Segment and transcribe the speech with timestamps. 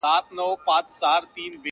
[0.25, 1.69] څلوريځه~